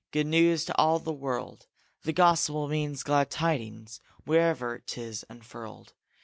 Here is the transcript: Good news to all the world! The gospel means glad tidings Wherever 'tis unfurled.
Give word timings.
Good 0.09 0.25
news 0.25 0.65
to 0.65 0.75
all 0.79 0.97
the 0.97 1.13
world! 1.13 1.67
The 2.05 2.11
gospel 2.11 2.67
means 2.67 3.03
glad 3.03 3.29
tidings 3.29 4.01
Wherever 4.25 4.79
'tis 4.79 5.23
unfurled. 5.29 5.93